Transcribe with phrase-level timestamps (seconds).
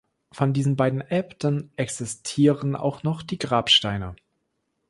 [0.31, 4.15] Von diesen beiden Äbten existieren auch noch die Grabsteine.